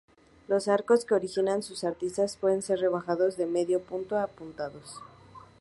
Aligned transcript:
Los 0.47 0.67
arcos 0.67 1.05
que 1.05 1.13
originan 1.13 1.61
sus 1.61 1.83
aristas 1.83 2.35
pueden 2.35 2.63
ser 2.63 2.79
rebajados, 2.79 3.37
de 3.37 3.45
medio 3.45 3.79
punto 3.83 4.15
o 4.15 4.17
apuntados. 4.17 4.99